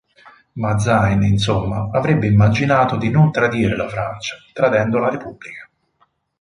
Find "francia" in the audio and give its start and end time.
3.87-4.35